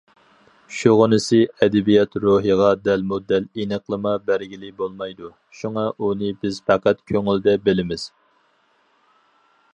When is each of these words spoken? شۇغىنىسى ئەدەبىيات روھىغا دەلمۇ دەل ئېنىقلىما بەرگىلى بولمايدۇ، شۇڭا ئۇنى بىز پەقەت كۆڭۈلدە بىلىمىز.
شۇغىنىسى 0.75 1.41
ئەدەبىيات 1.65 2.17
روھىغا 2.23 2.69
دەلمۇ 2.87 3.19
دەل 3.33 3.45
ئېنىقلىما 3.65 4.15
بەرگىلى 4.31 4.73
بولمايدۇ، 4.81 5.31
شۇڭا 5.61 5.87
ئۇنى 6.01 6.33
بىز 6.47 6.61
پەقەت 6.71 7.07
كۆڭۈلدە 7.13 7.57
بىلىمىز. 7.69 8.09